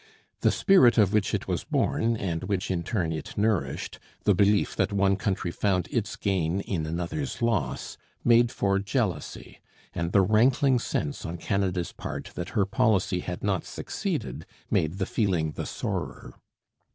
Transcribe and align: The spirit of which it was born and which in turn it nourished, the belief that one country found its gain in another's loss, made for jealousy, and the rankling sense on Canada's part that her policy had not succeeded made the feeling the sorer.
The 0.39 0.49
spirit 0.51 0.97
of 0.97 1.13
which 1.13 1.31
it 1.31 1.47
was 1.47 1.63
born 1.63 2.17
and 2.17 2.45
which 2.45 2.71
in 2.71 2.81
turn 2.81 3.11
it 3.11 3.37
nourished, 3.37 3.99
the 4.23 4.33
belief 4.33 4.75
that 4.75 4.91
one 4.91 5.15
country 5.15 5.51
found 5.51 5.87
its 5.91 6.15
gain 6.15 6.59
in 6.61 6.87
another's 6.87 7.39
loss, 7.39 7.99
made 8.23 8.51
for 8.51 8.79
jealousy, 8.79 9.59
and 9.93 10.11
the 10.11 10.21
rankling 10.21 10.79
sense 10.79 11.23
on 11.23 11.37
Canada's 11.37 11.91
part 11.91 12.31
that 12.33 12.49
her 12.57 12.65
policy 12.65 13.19
had 13.19 13.43
not 13.43 13.63
succeeded 13.63 14.47
made 14.71 14.93
the 14.93 15.05
feeling 15.05 15.51
the 15.51 15.67
sorer. 15.67 16.33